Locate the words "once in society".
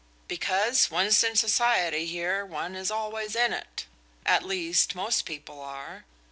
0.89-2.07